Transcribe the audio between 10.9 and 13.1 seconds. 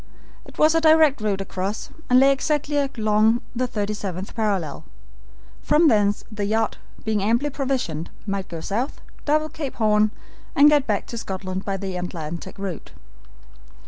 to Scotland by the Atlantic route.